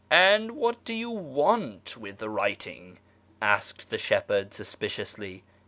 "And 0.09 0.49
Avhat 0.53 0.77
do 0.83 0.95
you 0.95 1.11
want 1.11 1.95
with 1.95 2.17
the 2.17 2.27
writing?" 2.27 2.97
asked 3.39 3.91
tlie 3.91 3.99
shepherd, 3.99 4.51
suspiciously. 4.51 5.43